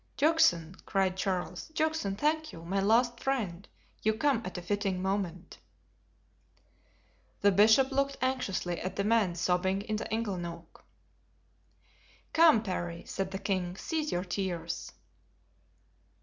[0.17, 3.67] "Juxon!" cried Charles, "Juxon, thank you, my last friend;
[4.01, 5.59] you come at a fitting moment."
[7.41, 10.85] The bishop looked anxiously at the man sobbing in the ingle nook.
[12.33, 14.91] "Come, Parry," said the king, "cease your tears."